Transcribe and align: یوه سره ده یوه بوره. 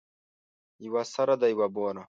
یوه 0.85 1.03
سره 1.13 1.33
ده 1.41 1.47
یوه 1.53 1.67
بوره. 1.75 1.99